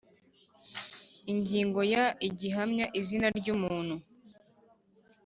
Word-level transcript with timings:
Ingingo 1.31 1.79
ya 1.93 2.05
Igihamya 2.27 2.85
izina 2.99 3.27
ry 3.37 3.47
umuntu 3.55 3.95